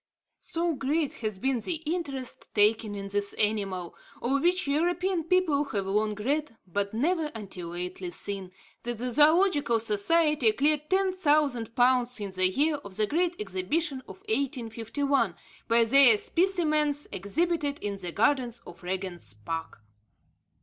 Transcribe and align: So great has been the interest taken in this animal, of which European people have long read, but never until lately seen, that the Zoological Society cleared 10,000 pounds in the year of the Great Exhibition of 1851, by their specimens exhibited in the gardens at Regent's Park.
So 0.39 0.73
great 0.73 1.13
has 1.21 1.37
been 1.37 1.59
the 1.59 1.75
interest 1.75 2.51
taken 2.55 2.95
in 2.95 3.09
this 3.09 3.33
animal, 3.33 3.93
of 4.19 4.41
which 4.41 4.65
European 4.65 5.25
people 5.25 5.63
have 5.65 5.85
long 5.85 6.15
read, 6.15 6.57
but 6.65 6.91
never 6.91 7.27
until 7.35 7.67
lately 7.67 8.09
seen, 8.09 8.51
that 8.81 8.97
the 8.97 9.11
Zoological 9.11 9.77
Society 9.79 10.53
cleared 10.53 10.89
10,000 10.89 11.75
pounds 11.75 12.19
in 12.19 12.31
the 12.31 12.47
year 12.49 12.77
of 12.77 12.95
the 12.97 13.05
Great 13.05 13.35
Exhibition 13.39 13.99
of 14.07 14.21
1851, 14.21 15.35
by 15.67 15.83
their 15.83 16.17
specimens 16.17 17.07
exhibited 17.11 17.77
in 17.77 17.97
the 17.99 18.11
gardens 18.11 18.59
at 18.65 18.81
Regent's 18.81 19.35
Park. 19.35 19.83